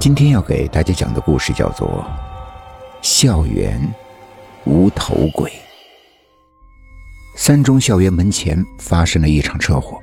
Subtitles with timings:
[0.00, 2.02] 今天要给大家讲的故事叫做
[3.06, 3.78] 《校园
[4.64, 5.50] 无头鬼》。
[7.36, 10.02] 三中校园门前发生了一场车祸，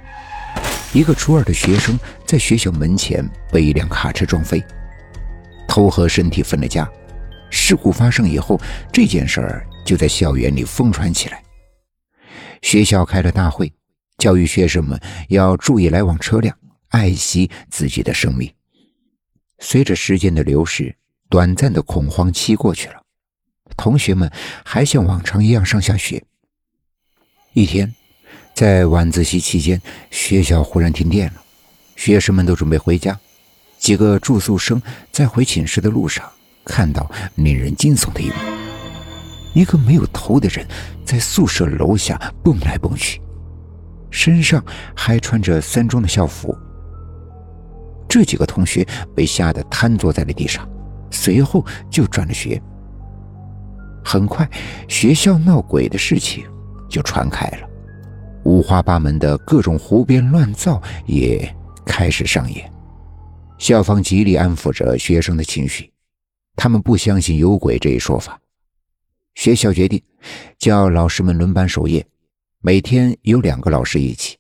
[0.93, 1.97] 一个初二的学生
[2.27, 4.63] 在学校门前被一辆卡车撞飞，
[5.67, 6.87] 头和身体分了家。
[7.49, 8.61] 事故发生以后，
[8.93, 11.41] 这件事儿就在校园里疯传起来。
[12.61, 13.73] 学校开了大会，
[14.19, 16.55] 教育学生们要注意来往车辆，
[16.89, 18.47] 爱惜自己的生命。
[19.59, 20.95] 随着时间的流逝，
[21.29, 23.01] 短暂的恐慌期过去了，
[23.75, 24.31] 同学们
[24.63, 26.23] 还像往常一样上下学。
[27.53, 27.93] 一天，
[28.53, 31.41] 在晚自习期间，学校忽然停电了，
[31.95, 33.19] 学生们都准备回家。
[33.79, 36.27] 几个住宿生在回寝室的路上，
[36.65, 38.35] 看到令人惊悚的一幕：
[39.53, 40.67] 一个没有头的人
[41.05, 43.21] 在宿舍楼下蹦来蹦去，
[44.09, 44.63] 身上
[44.95, 46.57] 还穿着三中的校服。
[48.07, 50.67] 这几个同学被吓得瘫坐在了地上，
[51.11, 52.61] 随后就转了学。
[54.03, 54.49] 很快，
[54.87, 56.45] 学校闹鬼的事情
[56.89, 57.69] 就传开了，
[58.45, 61.53] 五花八门的各种胡编乱造也
[61.85, 62.71] 开始上演。
[63.57, 65.91] 校方极力安抚着学生的情绪，
[66.55, 68.39] 他们不相信有鬼这一说法。
[69.35, 70.01] 学校决定
[70.57, 72.05] 叫老师们轮班守夜，
[72.61, 74.37] 每天有两个老师一起，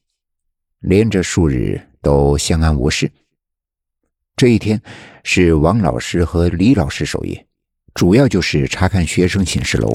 [0.79, 3.11] 连着数日都相安无事。
[4.37, 4.79] 这一天
[5.23, 7.43] 是王老师和李老师守夜，
[7.95, 9.91] 主要就是查看学生寝室楼。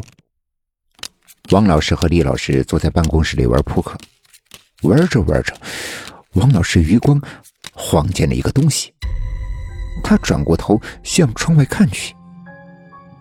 [1.52, 3.96] 王老师和李老师坐在办公室里玩扑克，
[4.82, 5.54] 玩着玩着，
[6.32, 7.22] 王老师余光
[7.72, 8.92] 晃见了一个东西，
[10.02, 12.12] 他转过头向窗外看去，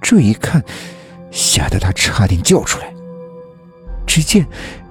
[0.01, 0.59] 这一看
[1.29, 2.91] 吓得他差点叫出来。
[4.07, 4.43] 只见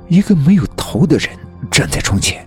[0.06, 1.28] 一个没有头的人
[1.72, 2.46] 站在窗前，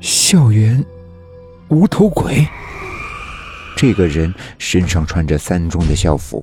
[0.00, 0.80] 校园。
[1.68, 2.48] 无头鬼，
[3.76, 6.42] 这个人身上穿着三中的校服，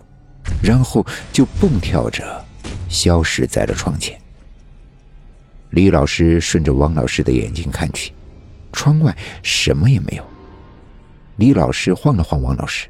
[0.61, 2.45] 然后就蹦跳着
[2.87, 4.19] 消失在了窗前。
[5.71, 8.13] 李老师顺着王老师的眼睛看去，
[8.71, 10.23] 窗外什么也没有。
[11.37, 12.87] 李老师晃了晃王老师，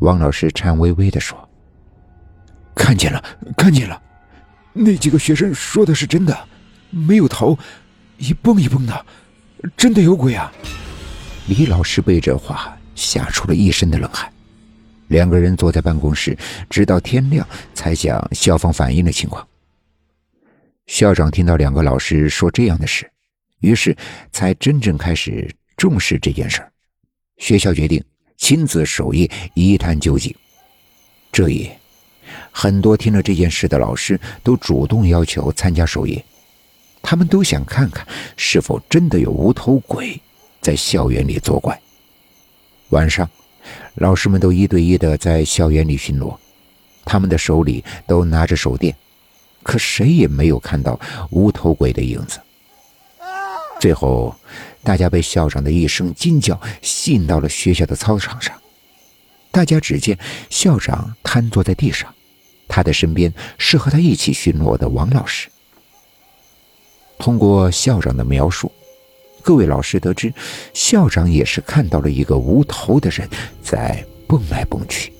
[0.00, 1.48] 王老师颤巍巍的说
[2.76, 3.24] ：“看见了，
[3.56, 4.00] 看见了，
[4.74, 6.46] 那几个学生说的是真的，
[6.90, 7.58] 没有头，
[8.18, 9.06] 一蹦一蹦的，
[9.78, 10.52] 真的有鬼啊！”
[11.46, 14.32] 李老师被这话吓出了一身的冷汗，
[15.08, 16.36] 两个人坐在办公室，
[16.70, 19.46] 直到天亮才向校方反映了情况。
[20.86, 23.10] 校长听到两个老师说这样的事，
[23.60, 23.94] 于是
[24.32, 26.72] 才真正开始重视这件事儿。
[27.36, 28.02] 学校决定
[28.38, 30.34] 亲自守夜，一探究竟。
[31.30, 31.78] 这夜，
[32.50, 36.24] 很多听了这件事的老师都主动要求参加守夜，
[37.02, 40.18] 他们都想看看是否真的有无头鬼。
[40.64, 41.78] 在校园里作怪。
[42.88, 43.28] 晚上，
[43.96, 46.34] 老师们都一对一的在校园里巡逻，
[47.04, 48.96] 他们的手里都拿着手电，
[49.62, 50.98] 可谁也没有看到
[51.30, 52.40] 无头鬼的影子。
[53.78, 54.34] 最后，
[54.82, 58.58] 大家被校长的一声惊叫吸引到了学校的操场上。
[59.50, 62.14] 大家只见校长瘫坐在地上，
[62.68, 65.50] 他的身边是和他一起巡逻的王老师。
[67.18, 68.72] 通过校长的描述。
[69.44, 70.32] 各位老师得知，
[70.72, 73.28] 校长也是看到了一个无头的人
[73.62, 75.12] 在蹦来蹦去，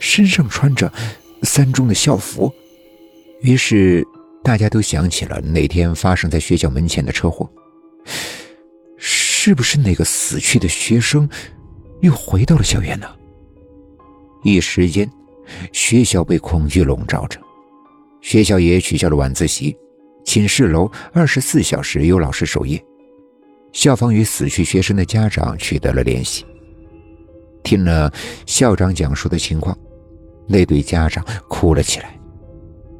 [0.00, 0.92] 身上穿着
[1.44, 2.52] 三中的校服。
[3.40, 4.04] 于是
[4.42, 7.48] 大家都想起了那天发生在学校门前的车祸，
[8.96, 11.28] 是不是那个死去的学生
[12.00, 13.06] 又回到了校园呢？
[14.42, 15.08] 一时间，
[15.72, 17.38] 学校被恐惧笼罩着，
[18.22, 19.76] 学校也取消了晚自习，
[20.24, 22.84] 寝室楼二十四小时有老师守夜。
[23.72, 26.44] 校方与死去学生的家长取得了联系，
[27.62, 28.12] 听了
[28.46, 29.76] 校长讲述的情况，
[30.46, 32.18] 那对家长哭了起来。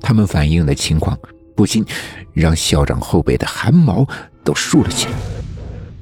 [0.01, 1.17] 他们反映的情况
[1.55, 1.85] 不禁
[2.33, 4.07] 让校长后背的汗毛
[4.43, 5.13] 都竖了起来。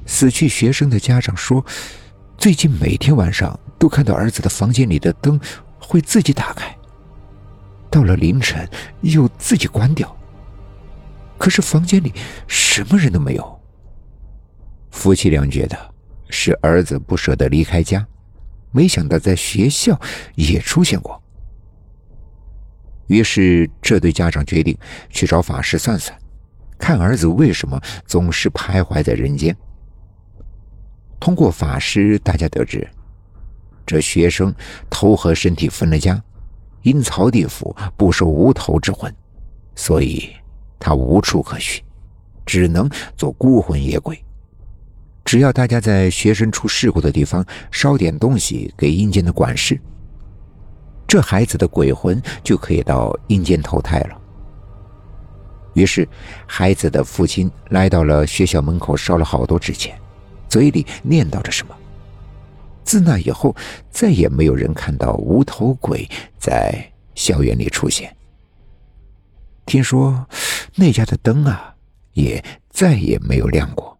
[0.07, 1.63] 死去学生的家长说，
[2.37, 5.39] 最近每天晚上都看到儿子的房间里的灯
[5.79, 6.75] 会自己打开，
[7.89, 8.67] 到了凌晨
[9.01, 10.15] 又自己关掉，
[11.37, 12.11] 可是房间里
[12.47, 13.60] 什么人都没有。
[15.01, 15.75] 夫妻俩觉得
[16.29, 18.07] 是儿子不舍得离开家，
[18.71, 19.99] 没想到在学校
[20.35, 21.19] 也出现过。
[23.07, 24.77] 于是这对家长决定
[25.09, 26.15] 去找法师算算，
[26.77, 29.57] 看儿子为什么总是徘徊在人间。
[31.19, 32.87] 通过法师，大家得知，
[33.87, 34.53] 这学生
[34.87, 36.23] 头和身体分了家，
[36.83, 39.11] 阴曹地府不收无头之魂，
[39.73, 40.29] 所以
[40.79, 41.83] 他无处可去，
[42.45, 42.87] 只能
[43.17, 44.23] 做孤魂野鬼。
[45.31, 49.79] 只要大家在学生出事故的地方烧点东西给阴间的管事，
[51.07, 54.21] 这孩子的鬼魂就可以到阴间投胎了。
[55.73, 56.05] 于是，
[56.45, 59.97] 孩子的父亲来到了学校门口，烧了好多纸钱，
[60.49, 61.73] 嘴里念叨着什么。
[62.83, 63.55] 自那以后，
[63.89, 66.05] 再也没有人看到无头鬼
[66.37, 66.75] 在
[67.15, 68.13] 校园里出现。
[69.65, 70.27] 听说
[70.75, 71.73] 那家的灯啊，
[72.15, 73.97] 也再也没有亮过。